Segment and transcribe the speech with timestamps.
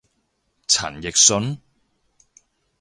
[0.67, 1.59] 陳奕迅？